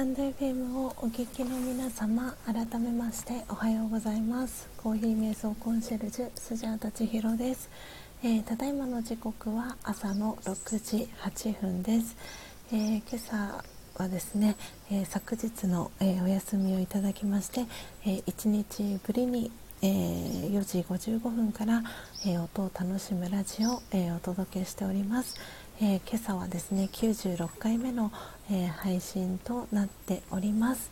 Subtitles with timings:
[0.00, 4.66] タンド FM をお聞きの皆様改めましておはようございます。
[4.78, 7.68] コーヒー瞑想コンシェルジュスジャータ千尋です、
[8.22, 12.16] えー、ただいまの時刻は朝の6時8分です、
[12.72, 13.62] えー、今朝
[14.02, 14.56] はですね、
[14.90, 17.66] えー、昨日の、えお休みをいただきまして、
[18.06, 19.52] え1日ぶりに
[19.82, 21.82] えー、4時55分から、
[22.26, 25.36] えー、音を楽しむラジオ、えー、お届けしております、
[25.82, 28.12] えー、今朝はですね96回目の、
[28.50, 30.90] えー、配信となっております。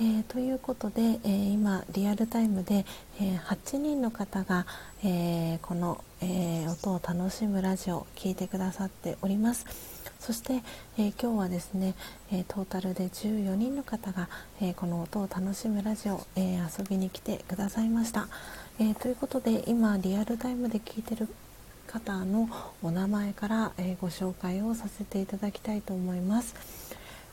[0.00, 2.84] えー、ということで、え、今リアルタイムで、
[3.20, 4.66] え、8人の方が、
[5.02, 9.66] えこの、え音を楽しむラジオを聴いてくださっております
[10.20, 10.62] そして、
[10.98, 11.94] え今日はですね、
[12.30, 14.28] えトータルで14人の方が、
[14.60, 18.28] えこの音を楽しむラジオ、え遊びに来てくださいました、
[18.78, 21.28] えということで今リアルタイムで聞いてる
[21.88, 22.48] 方の
[22.82, 26.54] お名前から、えー、ご紹介をさせていただきたいと思います、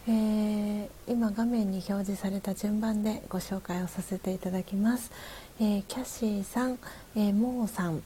[0.07, 5.11] えー、今画面に表示された順番でご紹介をさせていただきます、
[5.59, 6.79] えー、キャシーさん、
[7.15, 8.01] えモーさん、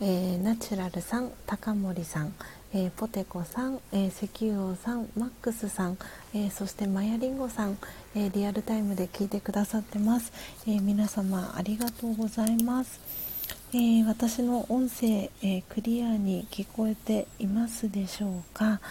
[0.00, 2.34] えナチュラルさん高森さん
[2.74, 5.98] えー、ポテコさん、えー、石油王さん、マックスさん、
[6.32, 7.76] えー、そしてマヤリンゴさん、
[8.16, 10.32] えリアルタイムで聞いてくださってます、
[10.66, 13.31] え皆様ありがとうございます。
[13.74, 18.82] えー、私の音声、えー、クリアに聞こえていますでしょうか、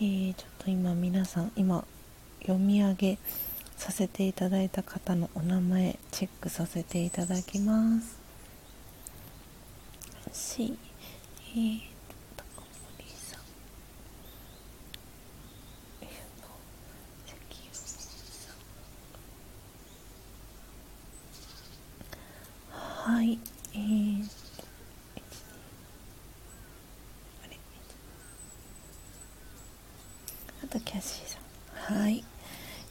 [0.00, 1.84] えー、ちょっと今皆さん今
[2.42, 3.18] 読み上げ
[3.76, 8.20] させていただいた方のお名前チェックさせていただきます。
[10.32, 10.78] し、
[11.56, 11.90] えー
[23.02, 23.49] はい。
[23.72, 24.24] えー、
[30.64, 31.38] あとキャシーさ
[31.92, 31.96] ん。
[32.02, 32.24] はい、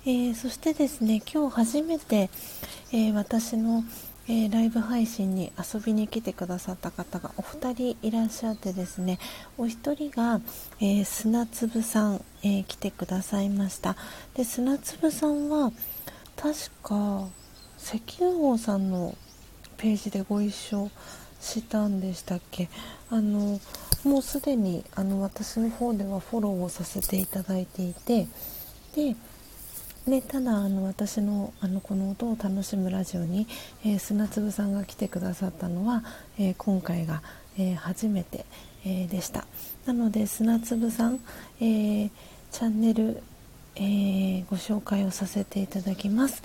[0.06, 2.30] えー、そしてですね今日初めて、
[2.92, 3.84] えー、私の、
[4.28, 9.20] えー、ライブ配信に遊びに来てくださった方がお二人いらっしゃってですね
[9.58, 10.42] お一人が、
[10.80, 13.96] えー、砂粒さん、え来てくださいました。
[14.34, 15.72] で砂粒さんは
[16.36, 17.28] 確か
[17.78, 19.16] 石油王さんの
[19.80, 20.92] ページでご一緒
[21.42, 22.70] したんでしたっけ？
[23.10, 23.60] あの
[24.04, 28.28] もうすでにあの私の方ではフォローをさせていただいていて
[28.96, 29.16] で
[30.08, 33.48] でただあの私のあのこの音を楽しむラジオに、
[33.86, 36.04] えー、砂粒さんが来てくださったのは、
[36.38, 37.22] えー、今回が、
[37.58, 38.46] えー、初めて、
[38.86, 39.46] えでした。
[39.86, 41.20] なので砂粒さん、
[41.60, 43.22] えチャンネル、
[43.76, 46.42] えご紹介をさせていただきます、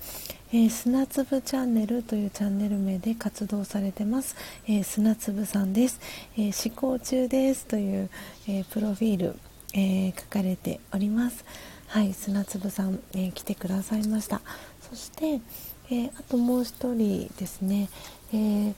[0.57, 4.37] え砂粒チャンネルというチャンネル名で活動されてます、
[4.69, 5.99] え砂粒さんです、
[6.39, 8.09] え思考中ですという、
[8.49, 9.37] えプロフィール、
[9.73, 11.45] え書かれております。
[11.89, 14.43] はい砂粒さん、えー、来てくださいました。
[14.89, 15.41] そして、
[15.91, 17.89] えー、あともう一人ですね、
[18.33, 18.75] えー、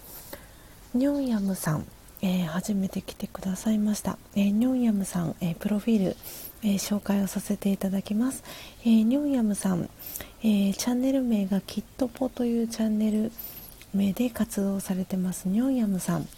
[0.94, 1.86] ニョンヤムさん、
[2.22, 6.16] え初めて来てくださいました、えニョンヤムさん、えプロフィール、
[6.62, 8.42] え紹介をさせていただきます、
[8.84, 9.90] えニョンヤムさん、
[10.42, 13.32] えチャンネル名がきっとぽというチャンネル
[13.94, 16.28] 名で活動されてますニョンヤムさん。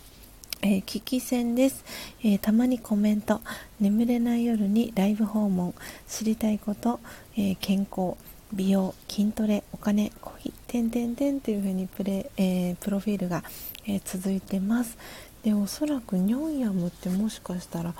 [0.60, 1.84] えー、聞き戦です、
[2.20, 3.40] えー、たまにコメント。
[3.80, 5.74] 眠れない夜にライブ訪問。
[6.09, 7.00] 知りたいこと、
[7.36, 8.16] えー、健康。
[8.52, 13.44] 美容筋トレお金恋点々点というふうにプレ、えプロフィールが、
[13.86, 14.96] え続いてます。
[15.42, 17.94] でおそらくニョンヤムってもしかしたら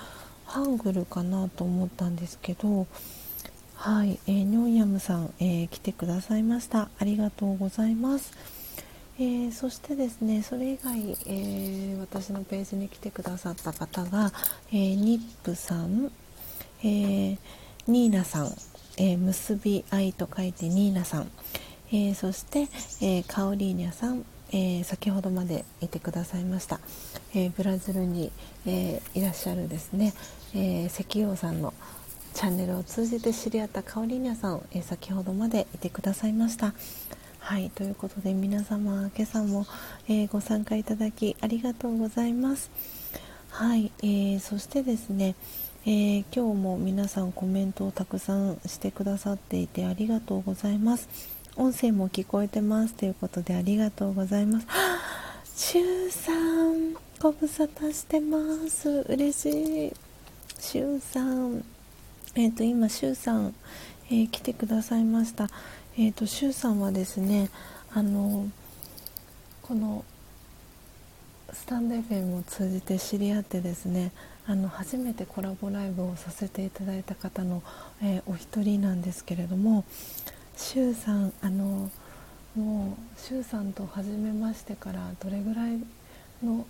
[0.47, 2.87] ハングルかなと思ったんですけど
[3.81, 6.89] はい、えニョンヤムさん、え来てくださいました。
[6.99, 8.33] ありがとうございます。
[9.21, 14.33] えー、そしてですねそれ以外、え、私のページに来てくださった方が、
[14.73, 16.11] え、ニップさん、
[16.83, 17.39] え
[17.87, 18.53] ニーナさん、
[18.97, 21.31] え結び愛と書いてニーナさん、
[21.93, 22.67] えそして、
[23.01, 26.81] えカオリーニャさん、え先ほどまでいてくださいました、
[27.33, 28.33] えブラジルに、
[28.67, 30.15] えいらっしゃるですね、
[30.53, 31.73] え石油王さんの
[32.39, 36.73] チャンネルを通じて知り合ったカオリーニャさん、え先ほどまでいてくださいました。
[37.41, 39.67] はいということで皆様今朝も、
[40.07, 42.71] えー、ご参加いただきありがとうございます。
[43.51, 45.35] はい、えー、そしてですね、
[45.85, 51.09] えー、今日も皆さんコメントをたくさんしてくださっていてありがとうございます。
[51.57, 52.95] 音声も聞こえてます。
[52.95, 54.67] ということでありがとうございます。
[55.73, 58.39] しゅうさんご無沙汰してま
[58.71, 58.89] す。
[59.09, 59.93] 嬉しい。
[60.61, 61.65] しゅうさん。
[62.35, 63.55] えっ、と今しゅうさん、
[64.11, 65.49] え来てくださいました。
[66.01, 67.51] えーと、シュウさんはですね
[67.93, 68.49] あの
[69.63, 70.05] この
[71.53, 74.13] スタンド FM を通じて知り合ってですね
[74.47, 77.65] あの初めてコラボライブをさせていただいた方の、
[78.01, 79.85] えー、お一人なんですけれども
[80.57, 81.91] シュウさんあの
[82.55, 85.81] もうシュウさんと初めましてからどれぐらい
[86.45, 86.65] の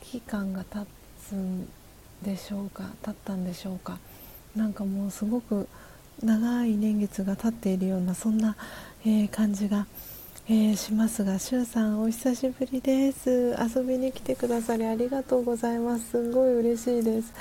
[0.00, 0.86] 期間が経
[1.28, 1.68] つん
[2.22, 2.84] でしょうか？
[3.02, 3.98] 経ったんでしょうか？
[4.56, 5.68] なんかもうすごく
[6.22, 8.56] 長い年月が経っているようなそんな、
[9.04, 9.86] えー、感じが、
[10.48, 13.56] えー、しますがしゅうさんお久しぶりです。
[13.58, 16.10] 遊びに来てくださりありがとうございます。
[16.10, 17.32] すごい嬉しいです。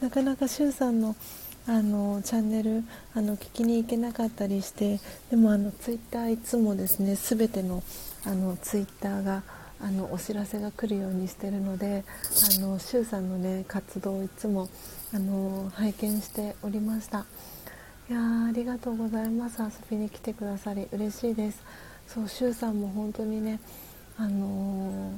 [0.00, 1.14] なかなかしゅうさんの
[1.64, 2.82] あのチャンネル
[3.14, 4.98] あの聞きに行けなかったりして
[5.30, 7.84] でもあのツイッターいつもですね全ての
[8.26, 9.44] あのツイッターが
[9.82, 12.04] あのお知らせが来るようにしてるので
[12.56, 14.68] あのシュウさんのね活動をいつも
[15.12, 17.26] あの拝見しておりました。
[18.08, 18.18] いや
[18.48, 19.60] ありがとうございます。
[19.60, 21.62] 遊びに来てくださり嬉しいです。
[22.06, 23.60] そうしゅうさんも本当にね
[24.18, 25.12] あの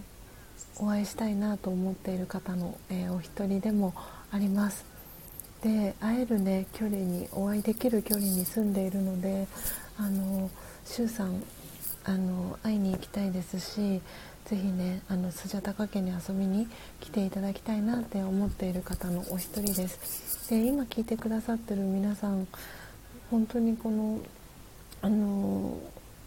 [0.78, 3.94] ー、お会いしたいなと思っている方の、えー、お一人でも
[4.30, 4.84] あります。
[5.62, 9.46] で会えるね距離にお会いできる距離に住んでいるので
[9.98, 10.50] あの
[10.84, 11.42] しゅうさん
[12.04, 14.02] あの会いに行きたいですし
[14.44, 16.68] ぜひねあのスジャタカ家に遊びに
[17.00, 20.50] 来ていただきたいなって思っている方のお一人です。
[20.50, 22.46] で今聞いてくださってる皆さん
[23.30, 24.20] 本当にこの
[25.00, 25.78] あの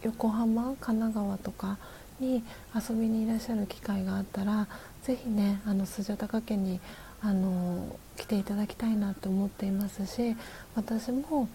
[0.04, 1.78] 横浜神奈川とか
[2.20, 2.44] に
[2.76, 4.68] 遊びにいらっしゃる機会があったら
[5.04, 6.80] 是非ねあのスジャタカ家に
[7.22, 10.36] あの来ていただきたいなと思っていますし
[10.76, 11.48] 私も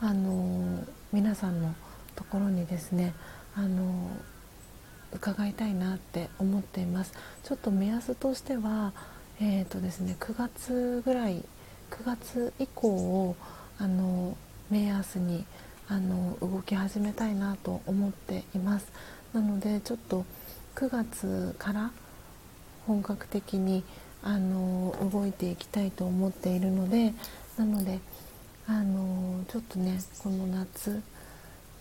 [0.00, 1.74] あの皆さんの
[2.14, 3.14] ところにですね
[3.54, 4.10] あの
[5.12, 7.12] 伺いたいなって思っています。
[7.44, 8.92] ちょっと目安としては
[9.38, 11.44] えーとですね、9月ぐらい
[11.90, 13.36] 9月以降を
[13.78, 14.34] あの
[14.70, 15.44] 目安に
[15.88, 18.90] あの動き始めたいなと思っています。
[19.34, 20.24] なのでちょっと
[20.74, 21.90] 9月から
[22.86, 23.84] 本格的に
[24.22, 27.12] あの動いていきたいと思っているので
[27.58, 28.00] なので
[28.66, 31.02] あのちょっとねこの夏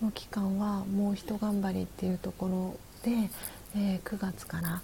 [0.01, 3.11] の期間はもう一頑張りっていうところで、
[3.75, 4.81] えー、9月から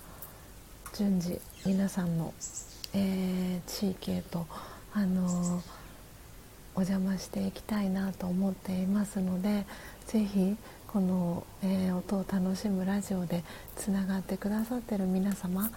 [0.94, 2.36] 順次皆さんの、
[2.94, 4.46] えー、地域へと、
[4.94, 5.64] あの
[6.76, 9.66] お邪魔していきたいなと思っていますので
[10.06, 10.56] ぜひ
[10.88, 13.44] この、えー、音を楽しむラジオで
[13.76, 15.72] つながってくださってる皆様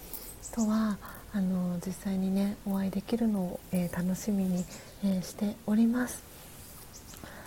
[0.54, 0.98] とは
[1.32, 4.64] あの実際にねお会いできるのを、え、楽しみに、
[5.02, 6.22] え、しております。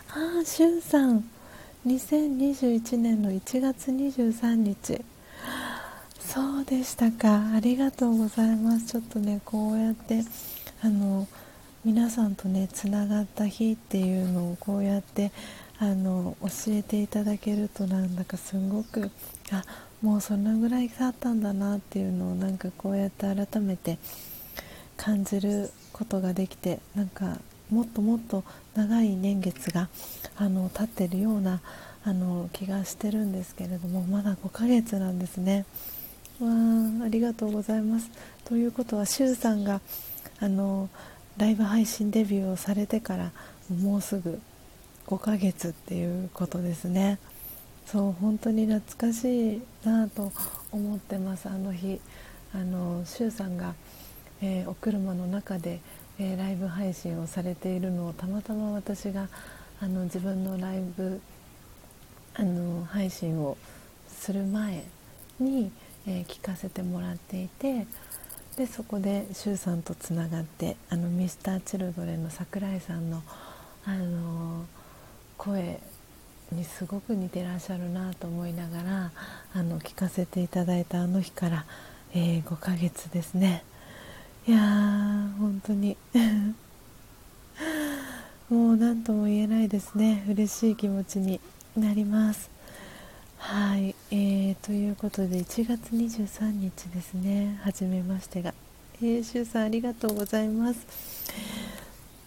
[0.10, 1.37] ああしゅんさん。
[1.86, 5.04] 2021年の1月23日
[6.20, 7.54] そうでしたか。
[7.56, 8.88] ありがとうございます。
[8.88, 10.24] ちょっとねこうやって
[10.82, 11.28] あの
[11.86, 15.32] 皆さんとねつながった日っていうのをこうやって
[15.80, 19.10] あの教えていただけるとなんだかすごく
[19.52, 19.64] あ
[20.02, 23.98] もうそんなぐらい経ったんだなっていうのをなんかこうやって改めて
[24.98, 27.38] 感じることができてなんか
[27.70, 28.44] もっともっと
[28.76, 29.90] 長い年月が
[30.36, 31.62] あの経ってるような
[32.04, 35.66] あの気がしてるんですけれどもまだ5ヶ月なんですね。
[36.40, 38.10] わあありがとうございます。
[38.46, 39.82] ということはしゅうさんが
[40.40, 40.90] あの
[41.38, 43.32] ライブ配信デビューをされてから
[43.70, 44.40] もうすぐ
[45.08, 47.20] 5ヶ月っていうことですね
[47.86, 50.32] そう本当に懐かしいなと
[50.72, 52.00] 思ってますあの日
[52.54, 53.74] あの周さんが、
[54.42, 55.80] えー、お車の中で、
[56.20, 59.28] えー、ライブ配信をされているのをたまたま私が
[59.80, 61.22] あの自分のライブ
[62.34, 63.58] あの配信を
[64.08, 64.84] する前
[65.40, 65.72] に、
[66.08, 67.86] えー、聞かせてもらっていて
[68.56, 73.22] でそこで周さんとつながってあの Mr.Children の桜井さんの
[73.86, 74.66] あの
[75.38, 75.80] 声
[76.52, 79.12] にすごく似てらっしゃるなと思いながら
[79.54, 81.66] あの聞かせていただいたあの日から、
[82.14, 83.64] えー、5ヶ月ですね。
[84.48, 85.98] いやー本当に。
[88.50, 90.24] もう何とも言えないですね。
[90.30, 91.42] 嬉しい気持ちに
[91.76, 92.50] なります。
[93.40, 97.60] はい、えー、ということで1月23日ですね。
[97.62, 98.54] 初めましてが。
[99.02, 100.88] えー、しゅうさんありがとうございます。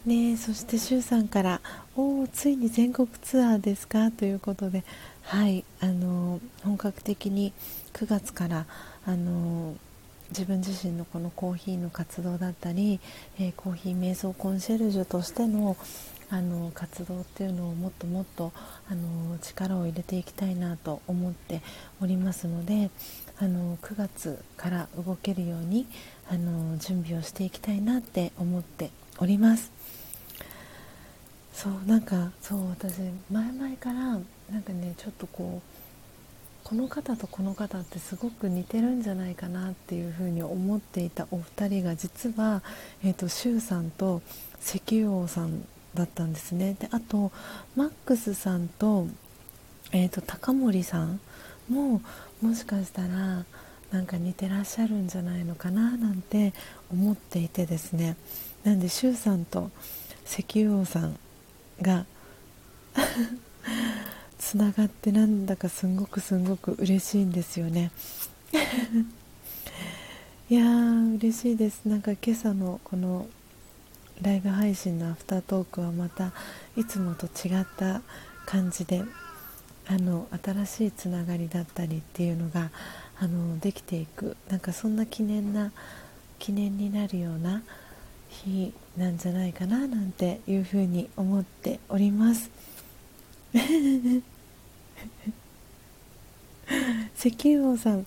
[0.05, 1.63] ねそしてしゅうさんから
[1.97, 4.85] 「おおついに全国ツアーですか?」ということで。
[5.23, 5.65] はい。
[5.81, 7.55] あの本格的に
[7.95, 8.67] 9月から
[9.07, 9.75] あの
[10.31, 13.01] 自分自身のこのコーヒーの活動だったり、
[13.39, 15.77] えー、コーヒー瞑想コンシェルジュとしての
[16.33, 18.53] あの活動っていうのをもっともっと
[18.89, 21.61] あの力を入れていきたいなと思って
[22.01, 22.91] おりますので
[23.41, 25.89] あの9月から動けるように
[26.31, 29.73] あの準備をしていきたいなって思っております。
[31.53, 33.01] そうなんかそう私
[33.31, 34.19] 前々からな
[34.59, 35.80] んかねちょっとこう
[36.65, 42.63] この方とこの方ってすごく似てるんじゃないかなっていうふうに思っていたお二人が実は、
[43.05, 44.23] えーと、周さんと
[44.63, 46.77] 石油王さんだったんですね。
[46.79, 47.33] であと
[47.77, 49.07] マックスさんと,、
[49.93, 51.21] えーと、高森さん
[51.69, 52.01] も
[52.41, 53.45] もしかしたら
[53.91, 56.53] なんか似てらっしゃるんじゃないのかななんて
[56.93, 58.17] 思っていてですね。
[58.63, 59.71] なんで周さんと
[60.27, 61.19] 石油王さん
[61.83, 62.07] が
[64.41, 67.93] つながってなんだかすんごくすんごく嬉しいんですよね。
[70.49, 71.85] いやー嬉しいです。
[71.85, 73.29] なんか今朝のこの
[74.23, 76.33] ライブ配信のアフタートークはまた
[76.75, 78.01] いつもと違った
[78.47, 79.03] 感じで
[79.87, 82.71] あの新しいつながりだったりっていうのが
[83.19, 85.71] あのできていくなんかそんな記念な
[86.39, 87.63] 記念になるような
[88.31, 92.51] 日なんじゃないかななんていうふうに思っております
[97.19, 98.07] 石油王さん、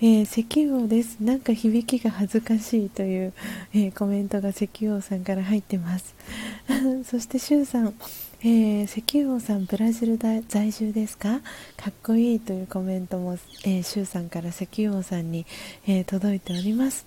[0.00, 1.16] えー、石油王です。
[1.20, 3.32] なんか響きが恥ずかしいという、
[3.74, 6.14] えー、コメントが石油王さんから入ってます。
[7.08, 7.94] そしてシュウさん、
[8.42, 10.42] えー、石油王さんブラジル在
[10.72, 11.40] 住ですか？
[11.76, 15.46] かっこいいというコメントも、えー、シュウさんから石油王さんに、
[15.86, 17.06] え届いております。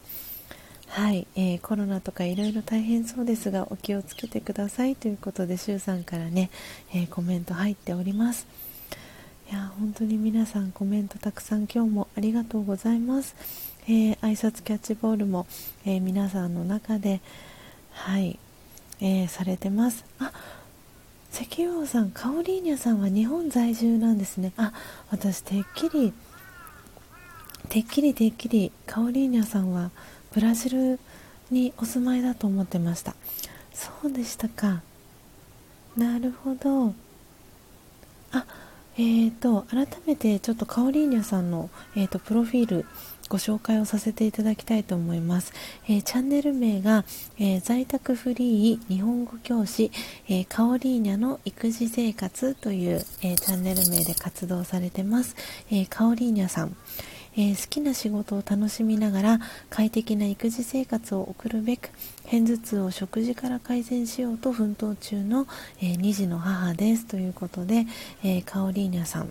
[0.96, 6.50] はい、えー、コロナとかいろいろ大変そうですがお気をつけてくださいということでしゅうさんからね、
[6.94, 8.48] えー、コメント入っております。
[9.52, 13.36] いや本当に皆さんコメントたくさん今日もありがとうございます、
[13.88, 15.48] えー、挨拶キャッチボールも、
[15.86, 17.20] え皆さんの中で
[17.92, 18.40] はい、
[19.02, 20.06] えされてます。
[20.20, 20.32] あ
[21.30, 24.54] 石油王さんカオリーニャさんは日本在住なんですね。
[24.56, 24.72] あ
[25.12, 26.14] 私てっきり
[27.68, 29.92] てっきりてっきりカオリーニャさんは
[30.36, 31.00] ブラジル
[31.50, 33.16] にお住まいだと思ってました。
[33.74, 34.82] そうでしたか。
[35.96, 36.94] なるほど。
[38.34, 38.46] あ
[38.98, 42.86] えーと、改めてちょっとカオリーニャさんの、えーと、プロフィール、
[43.30, 45.52] ご紹介をさせていただきたいと思います、
[45.88, 47.06] えー、チャンネル名が、
[47.40, 49.92] えー、在宅フリー日本語教師、
[50.28, 55.36] えー、カオリーニャの育児生活という、えチャンネル名で活動されてます、
[55.72, 56.76] えカオリーニャさん。
[57.38, 59.40] えー、好きな仕事を楽しみながら
[59.70, 61.90] 快適な育児生活を送るべく
[62.24, 65.48] 片頭痛を食事から改善しようと奮闘中の、
[65.82, 67.86] えー、2児の母ですということで、
[68.24, 69.30] えー、カオリーニャさん。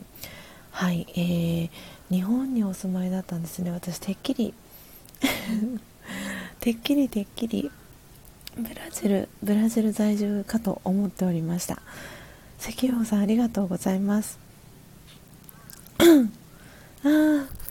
[0.70, 1.70] はい、えー、
[2.10, 3.70] 日本にお住まいだったんですね。
[3.70, 4.52] 私てっきり。
[6.60, 7.70] てっきりてっきり。
[8.56, 11.80] ブラジルブラジル在住かと思っておりました。
[12.60, 14.38] 石油さんありがとうございます。
[15.98, 16.04] あ
[17.04, 17.63] あ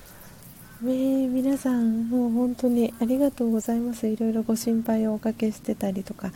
[0.82, 4.08] ね皆さんもう本当にありがとうございます。
[4.08, 6.32] いろいろご心配をおかけしてたりとか。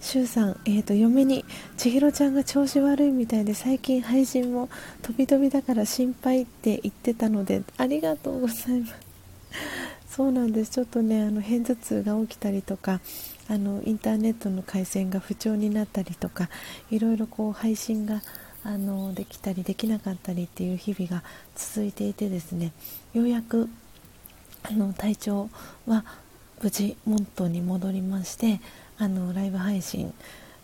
[0.00, 1.44] しゅうさん、えーと、嫁に
[1.76, 4.70] 千尋ちゃんが調子悪いみたいで最近配信も
[5.02, 8.94] 飛び飛びだから心配って言ってたのでありがとうございます。
[10.08, 10.70] そうなんです。
[10.70, 13.00] ちょっとねあの片頭痛が起きたりとか
[13.48, 16.48] あのインターネットの回線が不調になったりとか
[16.90, 18.22] いろいろこう配信が
[18.64, 21.22] あのできたりできなかったりっていう日々が
[21.54, 22.72] 続いていてですね
[23.14, 23.68] ようやく
[24.62, 25.48] あの体調
[25.86, 26.04] は
[26.62, 28.60] 無事モントに戻りまして
[28.98, 30.12] あのライブ配信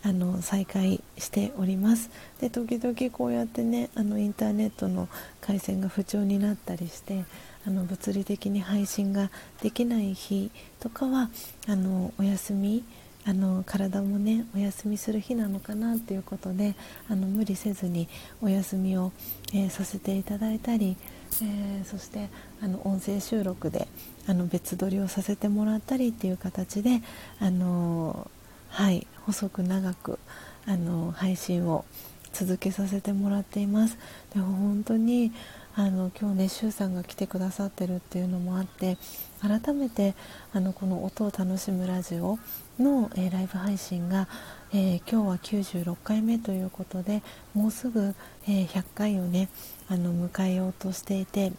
[0.03, 2.09] あの再開しております。
[2.39, 5.09] で時々こうやってねあのインターネットの
[5.41, 7.25] 回線が不調になったりして
[7.65, 11.29] あの物理的に配信ができない日とかは
[11.67, 12.83] あのお休み
[13.27, 16.75] あの体もねお休みする日なのかなっていうことで
[17.09, 18.07] あの無理せずに
[18.41, 19.11] お休みを、
[19.53, 20.95] えー、させていただいたり、
[21.41, 22.29] えー、そして
[22.61, 23.89] あの音声収録で
[24.27, 27.01] あの別撮りをさせてもらったりっていう形で、
[27.39, 28.29] あの
[28.69, 30.19] はい細く長く、
[30.65, 31.85] あの配信を
[32.33, 33.97] 続けさせてもらっています。
[34.33, 35.31] で本当に
[35.75, 38.97] あの今日ね周さんが来てくださってるっていうのもあって
[39.41, 40.15] 改めて
[40.53, 42.39] あのこの音を楽しむラジオ
[42.79, 44.27] の、えー、ライブ配信が、
[44.73, 47.23] えー、今日は96回目ということで
[47.53, 48.15] もうすぐ、
[48.47, 49.49] えー、100回をね
[49.89, 51.53] あの迎えようとしていて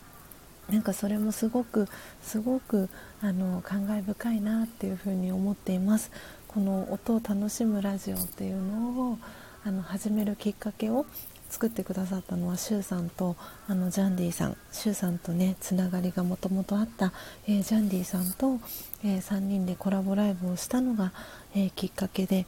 [0.69, 1.89] なんかそれもすごく
[2.23, 2.89] すごく
[3.23, 6.11] あの感慨深いなっていうふうに思っています。
[6.47, 9.19] この音を楽しむラジオっていうのを
[9.65, 11.07] あの始めるきっかけを
[11.49, 17.13] 作ってくださったのはシュウさんとあのジャンディさんシュウさんとねつながりがもともとあった、
[17.47, 18.59] えー、ジャンディさんと、
[19.05, 21.13] えー、3人でコラボライブをしたのが、
[21.55, 22.47] えー、きっかけで、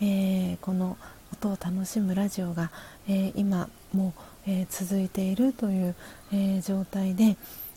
[0.00, 0.96] えこの
[1.32, 2.70] 音を楽しむラジオが、
[3.08, 4.12] え今も、
[4.46, 5.94] え続いているという、
[6.32, 7.36] え状態で、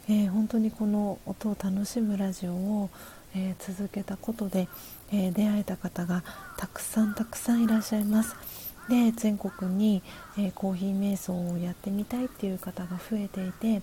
[0.10, 2.90] え本当にこの音を楽しむラジオを、
[3.36, 4.68] え続けたことで、
[5.12, 6.24] え出会えた方が
[6.58, 8.36] たくさんたくさんいらっしゃいます。
[8.90, 10.03] で全国に、
[10.38, 13.82] えー、コーヒー瞑想をやってみたいっていう方が増えていて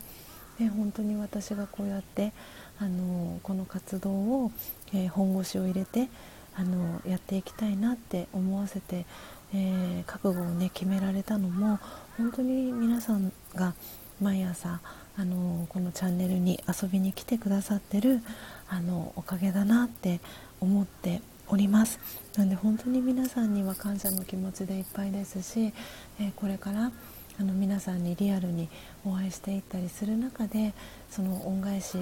[0.59, 2.33] で本当に私がこうやって、
[2.79, 4.53] あのこの活動を、
[4.93, 6.09] えー、本腰を入れて、
[6.55, 9.07] あのやっていきたいなって思わせて、
[9.55, 11.79] えー、覚悟をね決められたのも
[12.19, 13.75] 本当に皆さんが
[14.21, 14.81] 毎朝
[15.17, 18.21] あのこのチャンネルに遊びに来てくださってる
[18.69, 20.21] あのおかげだなって
[20.61, 21.99] 思っております。
[22.37, 25.73] なので本当に皆さんには感謝の気持ちでいっぱいですし、
[26.21, 26.93] えー、これから
[27.41, 28.69] あの皆さんにリアルに
[29.05, 30.75] お会いしていったりする中で
[31.11, 31.97] その恩返し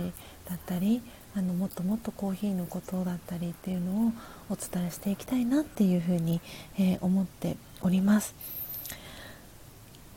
[0.49, 1.03] だったり
[1.37, 4.13] あのもっともっとコーヒーのことだったりっていうのを
[4.51, 6.41] お伝えしていきたいなっていうふうに、
[6.79, 8.35] えー、思っております。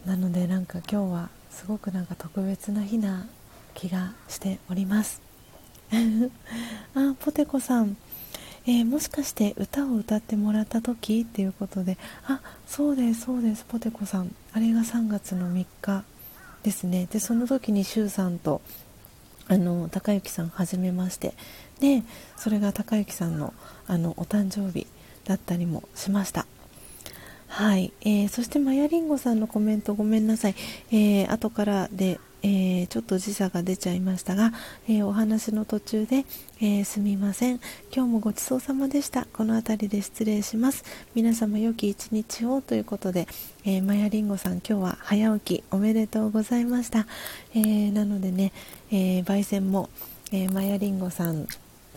[0.06, 3.28] なのでなんか今日はすごくなんか特別な日な
[3.76, 5.22] 気がしております。
[6.96, 7.96] あポテコさん。
[8.66, 14.34] えー、もしかして歌を歌ってもらった時っていうことであそうですそうですポテコさん。
[14.54, 16.04] あれが3月の3日
[16.64, 17.08] ですね。
[17.12, 18.62] でその時に周さんと
[19.48, 21.34] あの高之さんはじめまして。
[21.80, 22.04] で
[22.38, 23.54] それが高之さんの
[23.88, 24.88] あのお誕生日
[25.26, 26.46] だったりもしました。
[27.48, 30.56] はい、えー、そしてマヤリンゴさんのコメントごめんなさい、
[30.92, 34.52] えー、後からでえー、ちょっと時差が出ちゃいましたが、
[34.88, 36.26] えー、お話の途中で、
[36.60, 37.62] えー、すみません。
[37.96, 39.26] 今日もごちそうさまでした。
[39.32, 40.84] この辺りで失礼します。
[41.16, 43.28] 皆様良き一日をということで、
[43.66, 47.08] えマヤリンゴさん今日は早起きおめでとうございました、
[47.56, 48.52] えなのでね、
[48.92, 49.90] え焙煎も、
[50.34, 51.48] えマヤリンゴさん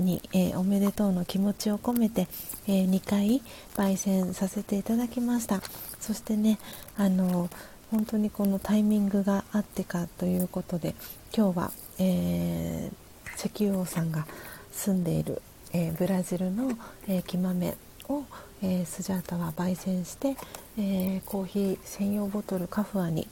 [0.00, 2.28] に、えー、おめでとうの気持ちを込めて、
[2.66, 3.42] えー、2回
[3.74, 5.60] 焙煎させていただきました。
[6.00, 6.58] そしてね
[6.96, 7.48] あの
[7.96, 10.94] 本当にこのタイミングがあってかということで
[11.34, 14.26] 今日は、えー、石油王さんが
[14.70, 15.40] 住んでいる、
[15.72, 16.72] えー、ブラジルの、
[17.08, 17.74] えー、木豆
[18.10, 18.24] を、
[18.62, 20.36] えー、スジャータは焙煎して、
[20.76, 23.26] えコーヒー専用ボトルカフアに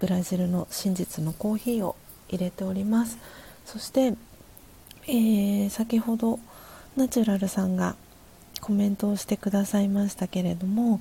[0.00, 1.94] ブラジルの真実のコーヒーを
[2.30, 3.16] 入れております。
[3.64, 4.14] そして、
[5.06, 6.40] えー、先ほど
[6.96, 7.94] ナチュラルさんが
[8.60, 11.00] コメントをしてくださいましたけれども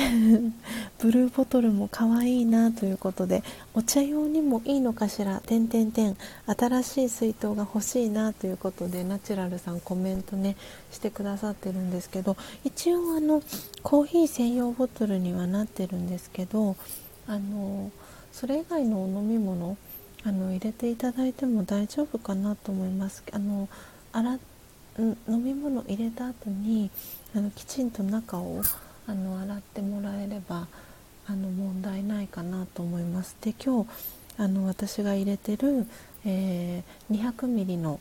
[0.98, 3.42] ブルーボトルも可愛いなということで
[3.74, 5.40] お茶用にもいいのかしら？
[5.46, 6.16] 点点点
[6.46, 10.56] 新しい水筒が欲しいなということでナチュラルさんコメントね
[10.90, 13.42] してくださってるんですけど一応あの
[13.82, 16.76] コーヒー専用ボトルにはなってるんですけど
[17.26, 17.90] あの
[18.32, 19.76] それ以外のお飲み物
[20.24, 23.22] あの入れていただいても大丈夫かなと思います。
[23.32, 23.68] あの
[24.12, 24.38] 洗
[24.98, 26.90] 飲み物入れた後に
[27.34, 28.62] あのきちんと中を
[29.10, 30.68] あの洗ってもらえれば
[31.26, 33.36] あの問題ないかなと思います。
[33.40, 33.90] で今日
[34.36, 35.84] あの私が入れてる、
[36.24, 37.98] えー、200ミリの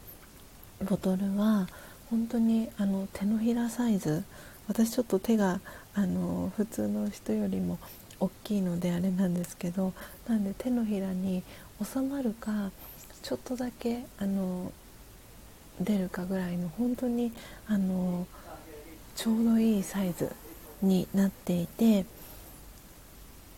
[0.88, 1.68] ボトルは
[2.12, 4.24] 本当にあの手のひらサイズ
[4.68, 5.62] 私ちょっと手が
[5.96, 7.80] あの普通の人よりも
[8.20, 9.94] 大きいのであれなんですけど
[10.28, 11.42] なんで手のひらに
[11.84, 12.72] 収まるか
[13.24, 14.72] ちょっとだけあの
[15.82, 17.32] 出るかぐらいの本当に
[17.68, 18.28] あの
[19.16, 20.32] ちょうどいいサイズ
[20.82, 22.06] になっていて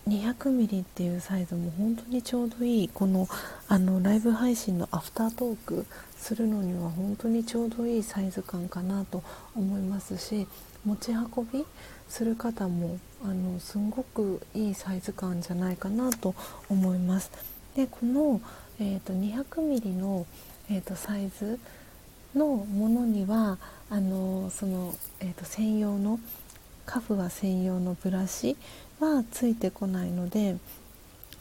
[0.07, 3.27] 200mm っていうサイズも本当にちょうどいいこの
[3.68, 5.85] あのライブ配信のアフタートーク
[6.18, 9.23] するのには本当にちょうどいいサイズ感かなと
[9.56, 10.48] 思いますし
[10.85, 11.65] 持ち運び
[12.10, 16.34] する方もあのすんごくいいサイズ感じゃないかなと
[16.69, 17.31] 思います。
[17.76, 18.41] でこの、
[18.80, 20.26] えーと、200mm の、
[20.69, 21.60] えーと、サイズ
[22.35, 26.19] のものにはあのその、えーと専用の
[26.91, 28.57] カフは専用のブラシ
[28.99, 30.57] はついてこないので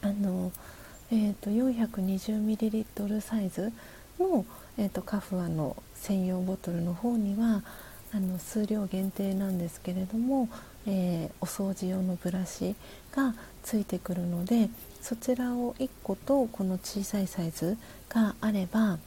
[0.01, 0.53] あの、
[1.11, 3.73] えーと、420ml サイズ
[4.17, 4.45] の、
[4.77, 7.63] えーと、カフアの専用ボトルの方には
[8.13, 10.47] あの数量限定なんですけれども、
[10.87, 12.75] えー、お掃除用のブラシ
[13.13, 14.69] がついてくるので
[15.01, 18.99] そちらを1個とこの小さいサイズがあれば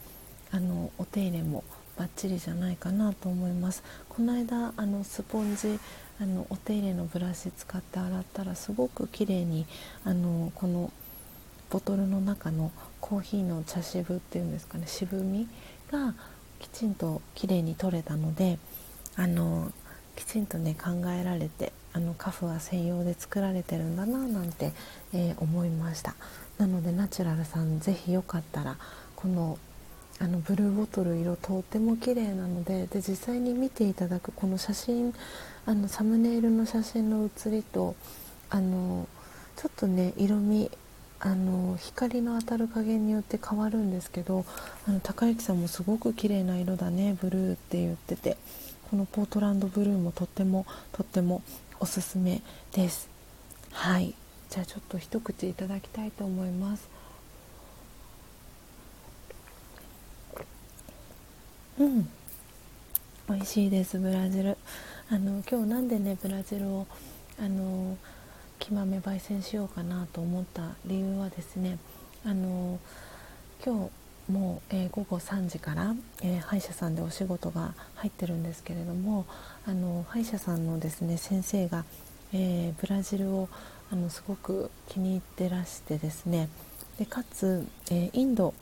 [0.50, 1.64] あのお手入れも
[1.96, 3.82] バッチリじゃないかなと思います。
[4.08, 5.78] この間あのスポンジ
[6.20, 9.66] あのお手入れのブラシ使って洗ったらすごく綺麗に
[10.04, 10.92] あのこの
[11.70, 12.70] ボトルの中の
[13.00, 15.48] コーヒーの茶渋っていうんですかね渋み
[15.90, 16.14] が
[16.60, 18.58] きちんと綺麗に取れたので
[19.16, 19.72] あの
[20.14, 24.72] きちんとね考えられてあのカフは専用で作られてるんだななんて、
[25.12, 26.14] えー、思いました。
[26.58, 28.76] なのでナチュラルさん是非よかったら
[29.16, 29.58] この
[30.20, 35.12] あのブルーボトル色とっても綺麗なのでで実際に見ていただくこの写真
[35.66, 37.94] あのサムネイルの写真の写りと
[38.50, 39.08] あの
[39.56, 40.70] ちょっとね色味
[41.20, 44.44] あの光の当たる加減によって変わるんですけど
[44.86, 48.36] あの高之さんもすごく綺麗な色だねブルーって言ってて
[48.90, 51.42] このポートランドブルーもとってもとっても
[51.80, 52.42] おすすめ
[52.72, 53.08] です。
[53.72, 54.14] はい。
[54.50, 56.88] じゃあちょっと一口いただきたいと思います。
[61.78, 62.08] うん。
[63.28, 64.56] 美味しいですブラジル。
[65.10, 66.86] あの今日なんでねブラジルを
[67.38, 67.98] あの
[68.58, 71.78] 木豆焙煎しようかなと思った理由はですね
[72.24, 72.78] あの
[73.64, 73.90] 今
[74.28, 79.26] 日もう、えー、午後3時から、えー、歯医者さんでお仕事が入ってるんですけれども
[79.66, 81.84] あの歯医者さんのですね先生が、
[82.32, 83.50] えー、ブラジルを
[83.92, 86.48] あのすごく気に入ってらしてですね
[86.98, 88.54] でかつ、えインド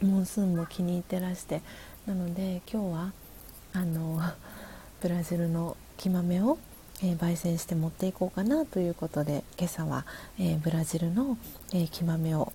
[0.00, 1.62] モンスーンも気に入ってらして
[2.06, 3.12] なので今日は
[3.72, 4.20] あの
[5.02, 6.58] ブラジルの木豆を、
[7.02, 10.06] えー、焙煎して持っていこうかなということで今朝は、
[10.38, 11.36] えー、ブラジルの、
[11.74, 12.52] えー、木豆を、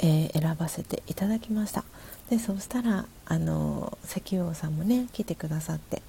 [0.00, 1.84] え選ばせていただきました
[2.30, 6.02] でそうしたらあの石油王さんもね来てくださって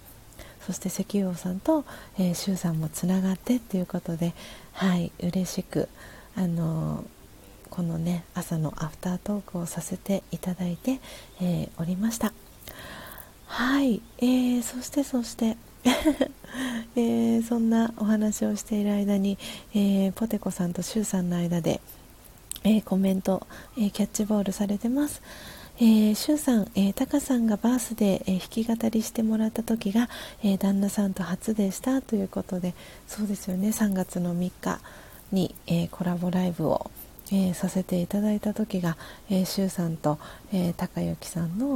[0.62, 1.86] そして石油王さんと、
[2.20, 4.36] えー、周さんもつながってっていうことで
[4.74, 5.90] はい嬉しく
[6.36, 7.04] あの
[7.72, 11.00] このね朝のアフタートークをさせていただいて、
[11.42, 12.32] えー、おりました。
[13.52, 15.58] はい、えー、そしてそして。
[16.96, 19.38] えー、そんなお話をしている間に、
[19.74, 21.82] えー、ポテコさんとシュウさんの間で、
[22.64, 23.46] えー、コメント、
[23.78, 25.22] えキャッチボールされてます。
[25.78, 30.10] えー、シュウさん、えー、タカさんがバースで、えー、弾き語りしてもらった時が、
[30.44, 32.74] え旦那さんと初でしたということで
[33.08, 33.70] そうですよね。
[33.70, 34.80] 3月の3日
[35.32, 36.92] に、えコラボライブを、
[37.32, 38.98] えさせていただいた時が、
[39.30, 40.18] えー、シュウさんと、
[40.52, 41.68] えー、高之さんの